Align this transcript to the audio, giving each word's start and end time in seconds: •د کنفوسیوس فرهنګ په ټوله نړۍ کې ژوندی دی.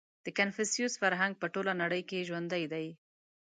•د 0.25 0.27
کنفوسیوس 0.37 0.93
فرهنګ 1.01 1.33
په 1.41 1.47
ټوله 1.53 1.73
نړۍ 1.81 2.01
کې 2.09 2.25
ژوندی 2.27 2.63
دی. 2.73 2.87